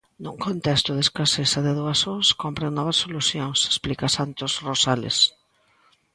[0.23, 5.17] Nun contexto de escaseza de doazóns cómpren novas solucións, explica Santos Rosales.